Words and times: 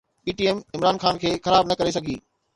P 0.23 0.31
T 0.37 0.43
M 0.47 0.57
Imran 0.75 0.97
Khan 1.03 1.15
کي 1.21 1.29
خراب 1.45 1.63
نه 1.69 1.75
ڪري 1.79 1.91
سگهي 1.97 2.17